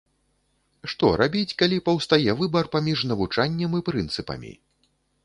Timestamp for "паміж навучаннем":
2.77-3.71